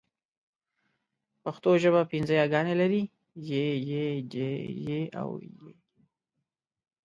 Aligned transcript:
پښتو 1.43 1.71
ژبه 1.83 2.01
پینځه 2.11 2.33
یاګانې 2.41 2.75
لري: 2.81 3.01
ی، 3.49 3.63
ي، 3.89 4.05
ئ، 4.35 4.45
ې 4.93 5.01
او 5.21 5.29
ۍ 5.43 5.47